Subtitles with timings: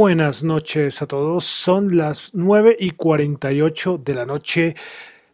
[0.00, 1.44] Buenas noches a todos.
[1.44, 4.74] Son las 9 y 48 de la noche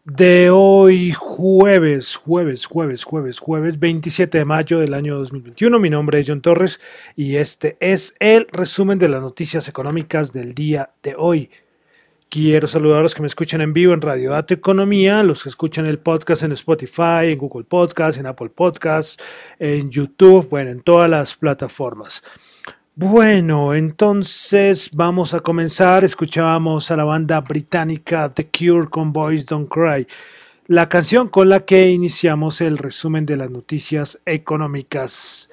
[0.04, 5.78] de hoy, jueves, jueves, jueves, jueves, jueves 27 de mayo del año 2021.
[5.78, 6.80] Mi nombre es John Torres
[7.14, 11.48] y este es el resumen de las noticias económicas del día de hoy.
[12.28, 15.48] Quiero saludar a los que me escuchan en vivo en Radio Dato Economía, los que
[15.48, 19.22] escuchan el podcast en Spotify, en Google Podcast, en Apple Podcast,
[19.60, 22.24] en YouTube, bueno, en todas las plataformas.
[22.98, 26.02] Bueno, entonces vamos a comenzar.
[26.02, 30.06] Escuchábamos a la banda británica The Cure con Boys Don't Cry,
[30.68, 35.50] la canción con la que iniciamos el resumen de las noticias económicas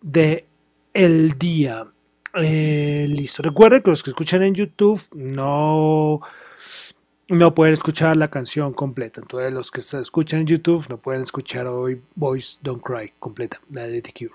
[0.00, 0.46] de
[0.92, 1.86] el día.
[2.34, 3.44] Eh, listo.
[3.44, 6.20] Recuerden que los que escuchan en YouTube no,
[7.30, 9.20] no pueden escuchar la canción completa.
[9.20, 13.60] Entonces los que se escuchan en YouTube no pueden escuchar hoy Boys Don't Cry completa,
[13.70, 14.34] la de The Cure.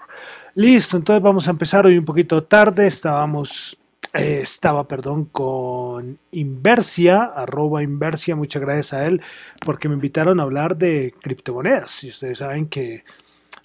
[0.56, 2.88] Listo, entonces vamos a empezar hoy un poquito tarde.
[2.88, 3.78] Estábamos,
[4.14, 8.38] eh, estaba, perdón, con Inversia, arroba Inversia.
[8.38, 9.22] Muchas gracias a él
[9.60, 12.02] porque me invitaron a hablar de criptomonedas.
[12.06, 13.04] Y ustedes saben que,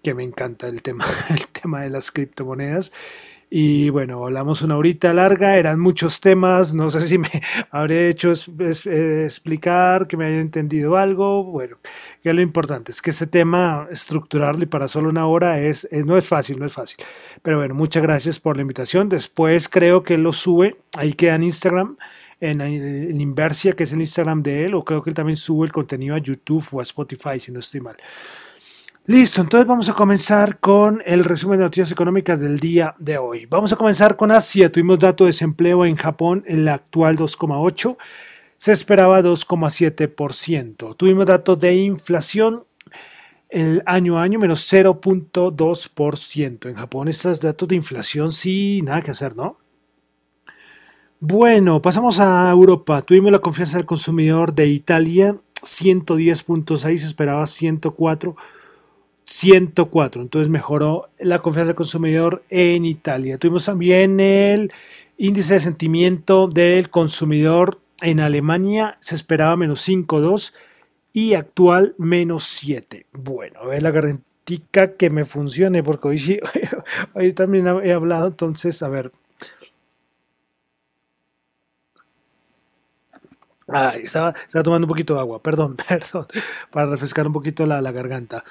[0.02, 2.90] que me encanta el tema, el tema de las criptomonedas.
[3.52, 7.28] Y bueno, hablamos una horita larga, eran muchos temas, no sé si me
[7.72, 11.42] habré hecho es, es, explicar, que me hayan entendido algo.
[11.42, 11.78] Bueno,
[12.22, 16.06] que lo importante es que ese tema, estructurarlo y para solo una hora, es, es,
[16.06, 17.04] no es fácil, no es fácil.
[17.42, 19.08] Pero bueno, muchas gracias por la invitación.
[19.08, 21.96] Después creo que él lo sube, ahí queda en Instagram,
[22.40, 25.66] en, en Inversia, que es el Instagram de él, o creo que él también sube
[25.66, 27.96] el contenido a YouTube o a Spotify, si no estoy mal.
[29.06, 33.46] Listo, entonces vamos a comenzar con el resumen de noticias económicas del día de hoy.
[33.46, 34.70] Vamos a comenzar con Asia.
[34.70, 37.96] Tuvimos dato de desempleo en Japón, el actual 2,8.
[38.58, 40.96] Se esperaba 2,7%.
[40.96, 42.64] Tuvimos datos de inflación
[43.48, 46.68] el año a año menos 0.2%.
[46.68, 49.56] En Japón estos datos de inflación sí, nada que hacer, ¿no?
[51.18, 53.00] Bueno, pasamos a Europa.
[53.00, 58.36] Tuvimos la confianza del consumidor de Italia, 110.6, esperaba 104.
[59.30, 63.38] 104, entonces mejoró la confianza del consumidor en Italia.
[63.38, 64.72] Tuvimos también el
[65.18, 70.52] índice de sentimiento del consumidor en Alemania, se esperaba menos 5,2
[71.12, 73.06] y actual menos 7.
[73.12, 76.40] Bueno, a ver la garantica que me funcione, porque hoy sí,
[77.14, 79.12] hoy también he hablado, entonces, a ver.
[83.68, 86.26] Ay, estaba, estaba tomando un poquito de agua, perdón, perdón,
[86.72, 88.42] para refrescar un poquito la garganta.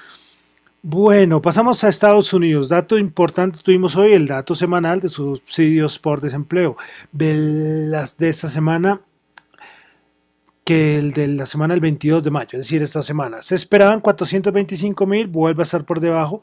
[0.82, 2.70] Bueno, pasamos a Estados Unidos.
[2.70, 6.78] Dato importante, tuvimos hoy el dato semanal de subsidios por desempleo.
[7.12, 7.34] De
[8.18, 9.02] de esta semana,
[10.64, 13.42] que el de la semana del 22 de mayo, es decir, esta semana.
[13.42, 16.42] Se esperaban 425 mil, vuelve a estar por debajo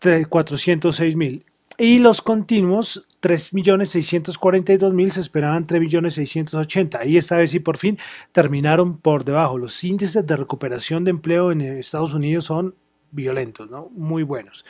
[0.00, 1.44] de 406 mil.
[1.78, 7.06] Y los continuos, 3.642.000, se esperaban 3.680.
[7.06, 7.98] Y esta vez sí por fin
[8.32, 9.58] terminaron por debajo.
[9.58, 12.74] Los índices de recuperación de empleo en Estados Unidos son
[13.10, 13.88] violentos, ¿no?
[13.90, 14.64] Muy buenos.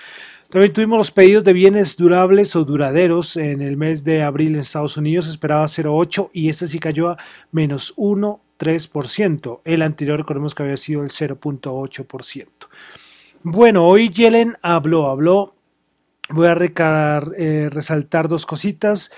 [0.50, 4.60] También tuvimos los pedidos de bienes durables o duraderos en el mes de abril en
[4.60, 7.18] Estados Unidos, esperaba 0,8 y este sí cayó a
[7.50, 9.60] menos 1,3%.
[9.64, 12.46] El anterior recordemos que había sido el 0,8%.
[13.42, 15.54] Bueno, hoy Yellen habló, habló,
[16.30, 19.10] voy a eh, resaltar dos cositas.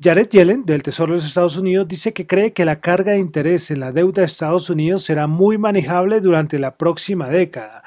[0.00, 3.18] Jared Yellen, del Tesoro de los Estados Unidos, dice que cree que la carga de
[3.18, 7.84] interés en la deuda de Estados Unidos será muy manejable durante la próxima década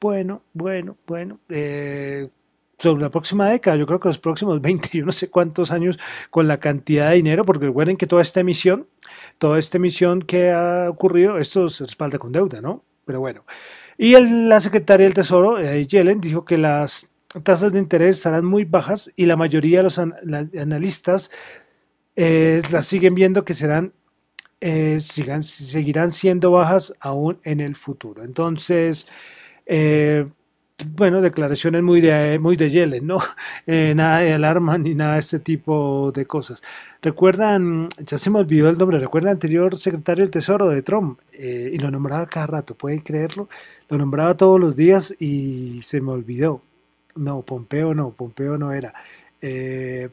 [0.00, 1.40] bueno, bueno, bueno.
[1.48, 2.28] Eh,
[2.78, 5.98] sobre la próxima década, yo creo que los próximos 20, yo no sé cuántos años,
[6.30, 8.86] con la cantidad de dinero, porque recuerden que toda esta emisión,
[9.38, 12.84] toda esta emisión que ha ocurrido, esto se respalda con deuda, ¿no?
[13.04, 13.44] Pero bueno.
[13.96, 17.10] Y la secretaria del Tesoro, eh, Yellen, dijo que las
[17.42, 21.30] tasas de interés serán muy bajas y la mayoría de los analistas
[22.14, 23.92] eh, las siguen viendo que serán
[25.00, 28.24] sigan, seguirán siendo bajas aún en el futuro.
[28.24, 29.06] Entonces,
[29.68, 30.26] eh,
[30.86, 33.18] bueno, declaraciones muy de, muy de ¿no?
[33.66, 36.62] Eh, nada de alarma ni nada de este tipo de cosas.
[37.02, 41.20] Recuerdan, ya se me olvidó el nombre, recuerda el anterior secretario del Tesoro de Trump,
[41.32, 43.48] eh, y lo nombraba cada rato, pueden creerlo,
[43.88, 46.62] lo nombraba todos los días y se me olvidó.
[47.16, 48.94] No, Pompeo no, Pompeo no era.
[49.40, 50.08] Eh,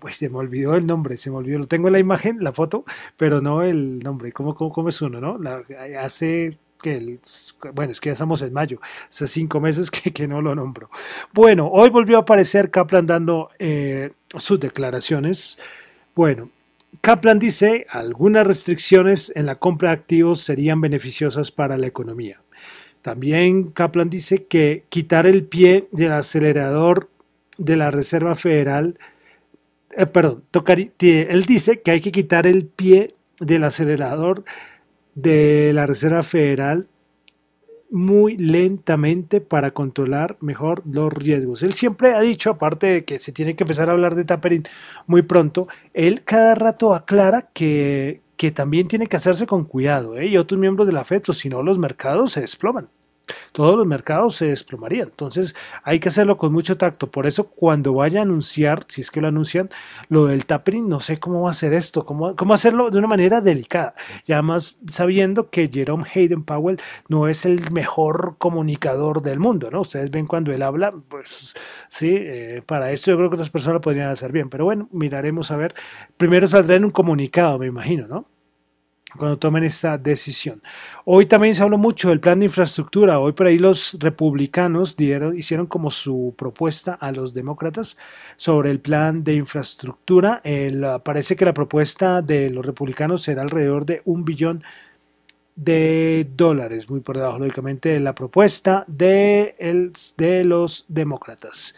[0.00, 2.52] pues se me olvidó el nombre, se me olvidó, lo tengo en la imagen, la
[2.52, 2.84] foto,
[3.16, 5.38] pero no el nombre, ¿cómo, cómo, cómo es uno, no?
[5.98, 7.18] Hace que
[7.72, 10.90] bueno, es que ya estamos en mayo, hace cinco meses que, no lo nombro.
[11.32, 15.58] Bueno, hoy volvió a aparecer Kaplan dando eh, sus declaraciones.
[16.14, 16.50] Bueno,
[17.00, 22.40] Kaplan dice algunas restricciones en la compra de activos serían beneficiosas para la economía.
[23.02, 27.08] También Kaplan dice que quitar el pie del acelerador
[27.56, 28.98] de la Reserva Federal,
[29.96, 30.44] eh, perdón,
[31.00, 34.44] él dice que hay que quitar el pie del acelerador
[35.14, 36.88] de la Reserva Federal
[37.90, 41.62] muy lentamente para controlar mejor los riesgos.
[41.62, 44.62] Él siempre ha dicho, aparte de que se tiene que empezar a hablar de tapering
[45.06, 50.26] muy pronto, él cada rato aclara que, que también tiene que hacerse con cuidado, ¿eh?
[50.26, 52.88] y otros miembros de la FED, si no los mercados se desploman
[53.52, 55.08] todos los mercados se desplomarían.
[55.10, 57.10] Entonces hay que hacerlo con mucho tacto.
[57.10, 59.68] Por eso cuando vaya a anunciar, si es que lo anuncian,
[60.08, 63.08] lo del tapering, no sé cómo va a hacer esto, cómo, cómo hacerlo de una
[63.08, 63.94] manera delicada.
[64.26, 69.80] Y además sabiendo que Jerome Hayden Powell no es el mejor comunicador del mundo, ¿no?
[69.80, 71.54] Ustedes ven cuando él habla, pues
[71.88, 74.48] sí, eh, para esto yo creo que otras personas podrían hacer bien.
[74.48, 75.74] Pero bueno, miraremos a ver.
[76.16, 78.26] Primero saldrá en un comunicado, me imagino, ¿no?
[79.16, 80.62] Cuando tomen esta decisión.
[81.04, 83.18] Hoy también se habló mucho del plan de infraestructura.
[83.18, 87.96] Hoy por ahí los republicanos dieron, hicieron como su propuesta a los demócratas
[88.36, 90.42] sobre el plan de infraestructura.
[91.02, 94.62] parece que la propuesta de los republicanos será alrededor de un billón
[95.56, 101.74] de dólares, muy por debajo, lógicamente, de la propuesta de, el, de los demócratas.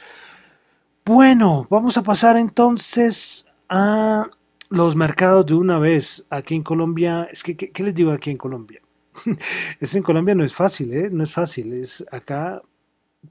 [1.04, 4.28] Bueno, vamos a pasar entonces a
[4.72, 8.38] los mercados de una vez aquí en Colombia, es que, ¿qué, les digo aquí en
[8.38, 8.80] Colombia?
[9.80, 11.10] es en Colombia no es fácil, ¿eh?
[11.12, 12.62] no es fácil, es acá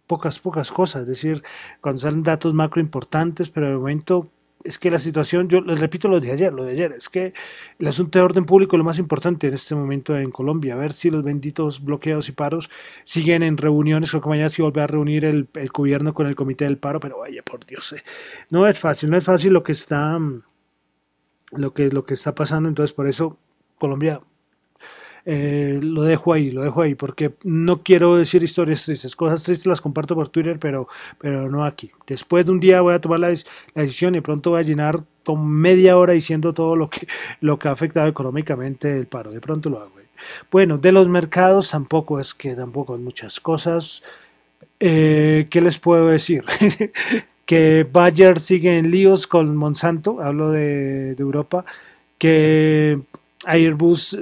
[0.06, 1.42] pocas, pocas cosas, es decir,
[1.82, 4.30] cuando salen datos macro importantes, pero de momento
[4.64, 7.34] es que la situación, yo les repito lo de ayer, lo de ayer, es que
[7.80, 10.78] el asunto de orden público es lo más importante en este momento en Colombia, a
[10.78, 12.70] ver si los benditos bloqueos y paros
[13.04, 16.36] siguen en reuniones, creo que mañana se vuelve a reunir el, el, gobierno con el
[16.36, 18.04] comité del paro, pero vaya, por Dios, eh,
[18.52, 20.20] no es fácil, no es fácil lo que está
[21.52, 22.70] lo que, lo que está pasando.
[22.70, 23.38] Entonces, por eso
[23.78, 24.22] Colombia
[25.26, 29.16] eh, lo dejo ahí, lo dejo ahí, porque no quiero decir historias tristes.
[29.16, 30.88] Cosas tristes las comparto por Twitter, pero,
[31.20, 31.92] pero no aquí.
[32.08, 33.30] Después de un día voy a tomar la,
[33.76, 37.08] decisión y pronto voy a llenar con media hora diciendo todo lo que,
[37.42, 39.32] lo que ha afectado económicamente el paro.
[39.32, 40.02] De pronto lo hago.
[40.52, 44.04] Bueno, de los mercados tampoco es que tampoco hay muchas cosas.
[44.80, 46.44] Eh, ¿Qué les puedo decir?
[47.52, 51.66] que Bayer sigue en líos con Monsanto, hablo de, Europa,
[52.18, 52.98] que
[53.44, 54.18] Airbus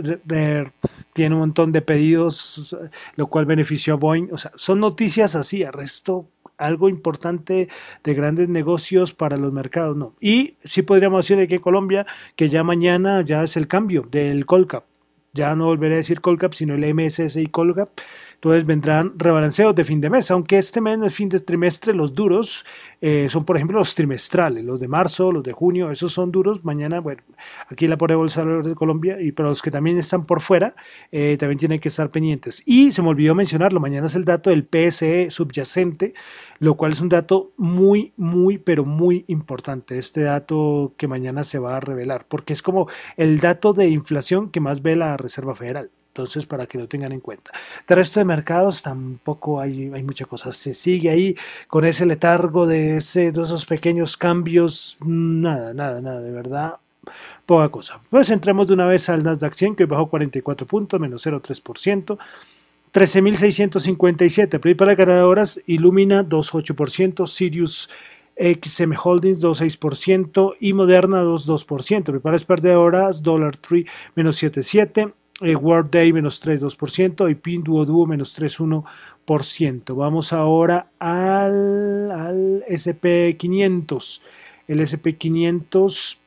[1.14, 2.76] tiene un montón de pedidos,
[3.18, 4.30] lo cual benefició a Boeing.
[4.32, 6.26] O sea, son noticias así, arresto
[6.58, 7.70] algo importante
[8.04, 10.16] de grandes negocios para los mercados, no.
[10.20, 14.48] Y sí podríamos decir aquí en Colombia que ya mañana ya es el cambio del
[14.48, 14.86] Colcap.
[15.34, 17.90] Ya no volveré a decir Colcap, sino el MSSI Colcap
[18.40, 22.14] Entonces vendrán rebalanceos de fin de mes, aunque este mes es fin de trimestre, los
[22.14, 22.64] duros
[23.02, 26.64] eh, son por ejemplo los trimestrales, los de marzo, los de junio, esos son duros.
[26.64, 27.22] Mañana, bueno,
[27.68, 30.74] aquí la pone Bolsa de Colombia, y pero los que también están por fuera
[31.12, 32.64] eh, también tienen que estar pendientes.
[32.66, 36.14] Y se me olvidó mencionarlo, mañana es el dato del PSE subyacente,
[36.60, 39.98] lo cual es un dato muy, muy, pero muy importante.
[39.98, 44.50] Este dato que mañana se va a revelar, porque es como el dato de inflación
[44.50, 45.92] que más ve la Reserva Federal.
[46.20, 47.52] Entonces, para que lo tengan en cuenta.
[47.88, 50.52] De resto de mercados tampoco hay, hay mucha cosa.
[50.52, 51.36] Se sigue ahí
[51.70, 54.98] con ese letargo de, esos pequeños cambios.
[55.06, 56.76] Nada, nada, nada, de verdad.
[57.46, 58.02] Poca cosa.
[58.10, 62.18] Pues entremos de una vez al Nasdaq 100 que bajó 44 puntos, menos 0,3%.
[62.92, 64.60] 13.657.
[64.60, 67.90] Principales ganadoras, Illumina 2,8%, Sirius
[68.36, 72.04] XM Holdings 2,6% y Moderna 2,2%.
[72.04, 73.86] Principales perdedoras, Dollar Tree
[74.16, 75.14] menos 7,7%.
[75.42, 75.56] Eh,
[75.90, 79.96] Day menos 3,2% y Pinduoduo menos 3,1%.
[79.96, 84.22] Vamos ahora al, al SP500.
[84.68, 86.18] El SP500,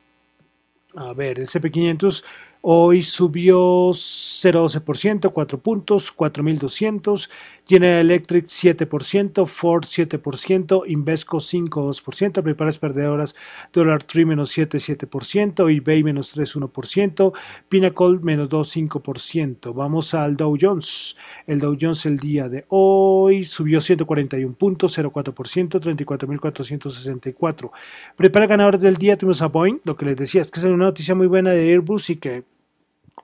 [0.95, 2.23] a ver, el SP500
[2.65, 7.29] Hoy subió 0,12%, 4 puntos, 4.200.
[7.67, 13.35] General Electric 7%, Ford 7%, Invesco 5,2%, Preparas perdedoras
[13.71, 17.33] Dollar Tree menos 7,7%, eBay menos 3,1%,
[17.69, 19.73] Pinnacle menos 2,5%.
[19.73, 21.15] Vamos al Dow Jones.
[21.47, 27.71] El Dow Jones el día de hoy subió 141 puntos, 0,4%, 34.464.
[28.15, 30.85] Prepara ganadores del día, tuvimos a Boeing, lo que les decía, es que es una
[30.85, 32.43] noticia muy buena de Airbus y que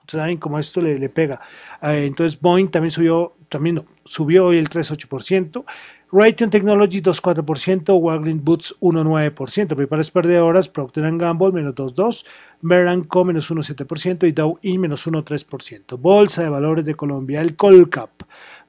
[0.06, 1.40] saben cómo esto le, le pega.
[1.82, 5.64] Eh, entonces Boeing también subió, también subió hoy el 3,8%.
[6.12, 12.24] Raytheon Technology 2,4%, Wagling Boots 1,9%, Prepares Perdedoras, Procter Gamble menos 2,2%,
[12.62, 15.98] Meranco menos 1,7% y Dow E menos 1,3%.
[15.98, 18.10] Bolsa de Valores de Colombia, el Colcap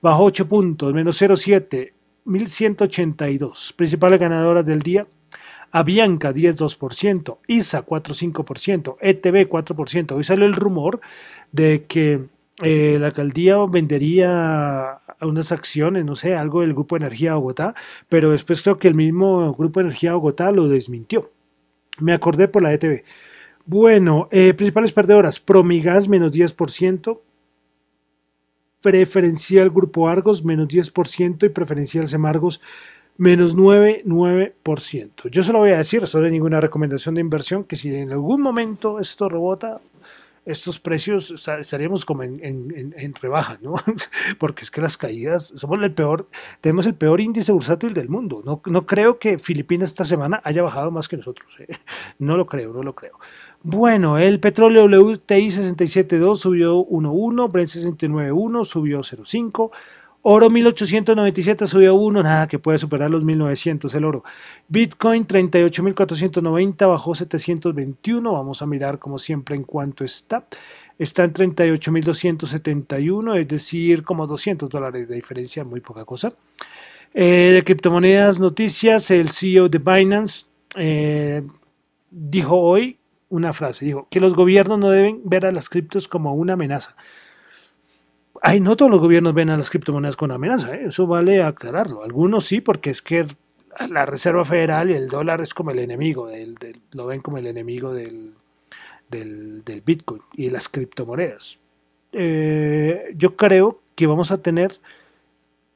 [0.02, 1.94] bajó 8 puntos, menos 0,7%,
[2.26, 3.74] 1182.
[3.76, 5.08] Principales ganadoras del día,
[5.72, 10.12] Avianca 10,2%, ISA 4,5%, ETB 4%.
[10.12, 11.00] Hoy salió el rumor
[11.52, 12.28] de que
[12.62, 17.76] eh, la alcaldía vendería unas acciones, no sé, algo del Grupo Energía Bogotá,
[18.10, 21.32] pero después creo que el mismo Grupo Energía Bogotá lo desmintió.
[22.00, 23.04] Me acordé por la ETB.
[23.66, 27.20] Bueno, eh, principales perdedoras, Promigas menos 10%,
[28.82, 32.62] preferencial Grupo Argos menos 10% y preferencial Semargos
[33.18, 35.30] menos 9,9%.
[35.30, 38.12] Yo se lo voy a decir, no es ninguna recomendación de inversión, que si en
[38.12, 39.80] algún momento esto rebota,
[40.46, 43.76] estos precios estaríamos como en, en, rebaja, ¿no?
[44.40, 46.28] Porque es que las caídas, somos el peor,
[46.62, 48.42] tenemos el peor índice bursátil del mundo.
[48.44, 51.60] No, no creo que Filipinas esta semana haya bajado más que nosotros.
[51.60, 51.68] ¿eh?
[52.20, 53.20] No lo creo, no lo creo.
[53.64, 59.72] Bueno, el petróleo WTI 67.2 subió 1.1, Brent 69.1 subió 0.5.
[60.24, 64.24] Oro 1897 subió 1, nada que puede superar los 1900 el oro.
[64.68, 70.46] Bitcoin 38.490 bajó 721, vamos a mirar como siempre en cuánto está.
[71.00, 76.34] Está en 38.271, es decir, como 200 dólares de diferencia, muy poca cosa.
[77.16, 81.42] Eh, de criptomonedas, noticias, el CEO de Binance eh,
[82.12, 83.00] dijo hoy
[83.30, 86.96] una frase, dijo que los gobiernos no deben ver a las criptos como una amenaza
[88.44, 90.86] Ay, no todos los gobiernos ven a las criptomonedas con amenaza, ¿eh?
[90.88, 92.04] eso vale aclararlo.
[92.04, 93.28] Algunos sí, porque es que
[93.88, 96.58] la Reserva Federal y el dólar es como el enemigo, del,
[96.92, 98.34] lo ven como el enemigo del,
[99.10, 101.60] del, Bitcoin y las criptomonedas.
[102.14, 104.80] Eh, yo creo que vamos a tener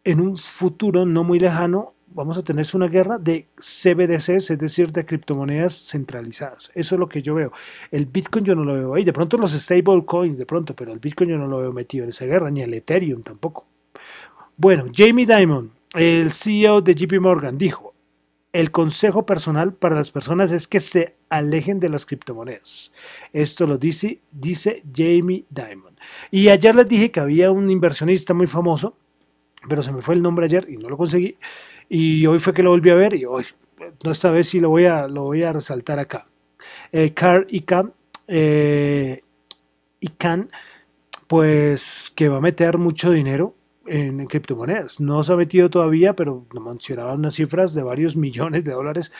[0.04, 4.92] en un futuro no muy lejano vamos a tener una guerra de CBDCs, es decir,
[4.92, 6.72] de criptomonedas centralizadas.
[6.74, 7.52] Eso es lo que yo veo.
[7.92, 9.04] El Bitcoin yo no lo veo ahí.
[9.04, 12.12] De pronto los stablecoins, de pronto, pero el Bitcoin yo no lo veo metido en
[12.12, 13.68] esa guerra, ni el Ethereum tampoco.
[14.56, 17.94] Bueno, Jamie Dimon, el CEO de JP Morgan, dijo,
[18.54, 22.94] el consejo personal para las personas es que se alejen de las criptomonedas.
[23.34, 26.00] Esto lo dice, dice Jamie Dimon.
[26.32, 28.96] Y ayer les dije que había un inversionista muy famoso,
[29.68, 31.38] pero se me fue el nombre ayer y no lo conseguí
[31.90, 33.46] y hoy fue que lo volví a ver y hoy,
[34.04, 36.26] no esta vez sí lo voy a, lo voy a resaltar acá.
[36.92, 37.94] Eh, Car Ican,
[38.28, 39.20] eh,
[40.00, 40.50] Ican,
[41.28, 43.56] pues que va a meter mucho dinero
[43.86, 45.00] en, criptomonedas.
[45.00, 49.12] No se ha metido todavía, pero mencionaba unas cifras de varios millones de dólares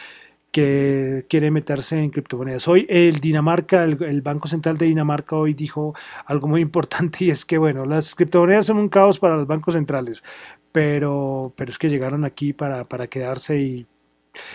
[0.56, 2.66] que quiere meterse en criptomonedas.
[2.70, 5.94] Hoy el Dinamarca, el, Banco Central de Dinamarca hoy dijo
[6.26, 9.74] algo muy importante y es que, bueno, las criptomonedas son un caos para los bancos
[9.74, 10.24] centrales,
[10.72, 13.86] pero, pero es que llegaron aquí para, para quedarse y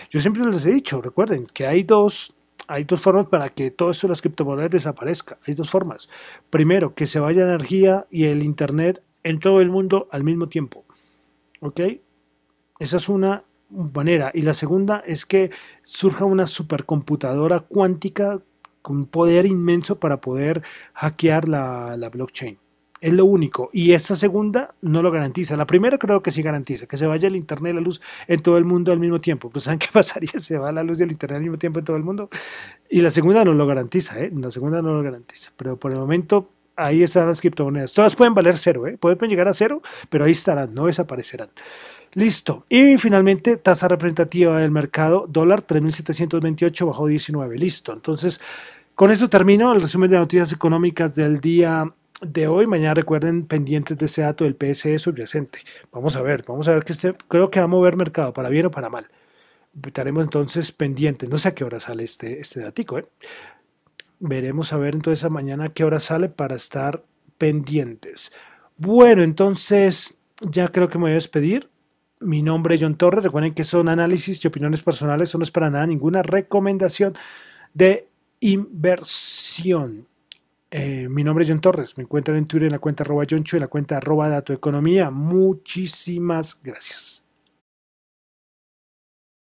[0.09, 3.91] yo siempre les he dicho, recuerden que hay dos, hay dos formas para que todo
[3.91, 5.37] esto de las criptomonedas desaparezca.
[5.45, 6.09] Hay dos formas.
[6.49, 10.47] Primero, que se vaya la energía y el Internet en todo el mundo al mismo
[10.47, 10.83] tiempo.
[11.59, 11.79] ¿Ok?
[12.79, 14.31] Esa es una manera.
[14.33, 15.51] Y la segunda es que
[15.83, 18.39] surja una supercomputadora cuántica
[18.81, 20.63] con poder inmenso para poder
[20.93, 22.57] hackear la, la blockchain.
[23.01, 23.71] Es lo único.
[23.73, 25.57] Y esta segunda no lo garantiza.
[25.57, 28.41] La primera creo que sí garantiza, que se vaya el internet y la luz en
[28.41, 29.49] todo el mundo al mismo tiempo.
[29.49, 30.31] Pues ¿saben qué pasaría?
[30.39, 32.29] Se va la luz y el internet al mismo tiempo en todo el mundo.
[32.89, 34.31] Y la segunda no lo garantiza, ¿eh?
[34.35, 35.51] La segunda no lo garantiza.
[35.57, 37.91] Pero por el momento ahí están las criptomonedas.
[37.93, 38.97] Todas pueden valer cero, ¿eh?
[38.97, 41.49] Pueden llegar a cero, pero ahí estarán, no desaparecerán.
[42.13, 42.65] Listo.
[42.67, 47.57] Y finalmente, tasa representativa del mercado, dólar 3.728 bajó 19.
[47.57, 47.93] Listo.
[47.93, 48.41] Entonces,
[48.95, 51.91] con eso termino el resumen de noticias económicas del día
[52.21, 52.67] de hoy.
[52.67, 55.59] Mañana recuerden pendientes de ese dato del PSE subyacente.
[55.91, 58.49] Vamos a ver, vamos a ver que este, creo que va a mover mercado para
[58.49, 59.07] bien o para mal.
[59.83, 61.29] Estaremos entonces pendientes.
[61.29, 62.99] No sé a qué hora sale este, este datico.
[62.99, 63.05] ¿eh?
[64.19, 67.03] Veremos a ver entonces a mañana qué hora sale para estar
[67.37, 68.31] pendientes.
[68.77, 71.70] Bueno, entonces ya creo que me voy a despedir.
[72.21, 73.23] Mi nombre es John Torres.
[73.23, 75.29] Recuerden que son análisis y opiniones personales.
[75.29, 77.13] Eso no es para nada ninguna recomendación
[77.73, 78.07] de
[78.39, 80.07] inversión.
[80.69, 81.97] Eh, mi nombre es John Torres.
[81.97, 85.09] Me encuentran en Twitter en la cuenta arroba John en la cuenta arroba Dato Economía.
[85.09, 87.20] Muchísimas gracias.